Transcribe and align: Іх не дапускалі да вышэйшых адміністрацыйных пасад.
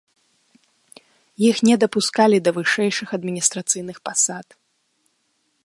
Іх 1.49 1.55
не 1.67 1.75
дапускалі 1.83 2.37
да 2.47 2.51
вышэйшых 2.57 3.07
адміністрацыйных 3.19 3.97
пасад. 4.09 4.47